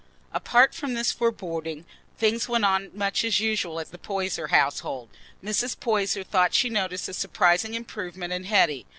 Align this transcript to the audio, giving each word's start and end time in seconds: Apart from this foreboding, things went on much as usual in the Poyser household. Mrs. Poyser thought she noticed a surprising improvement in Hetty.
Apart 0.33 0.73
from 0.73 0.95
this 0.95 1.11
foreboding, 1.11 1.85
things 2.17 2.49
went 2.49 2.65
on 2.65 2.89
much 2.91 3.23
as 3.23 3.39
usual 3.39 3.77
in 3.77 3.85
the 3.91 3.99
Poyser 3.99 4.47
household. 4.47 5.09
Mrs. 5.43 5.79
Poyser 5.79 6.23
thought 6.23 6.55
she 6.55 6.69
noticed 6.69 7.07
a 7.07 7.13
surprising 7.13 7.75
improvement 7.75 8.33
in 8.33 8.45
Hetty. 8.45 8.87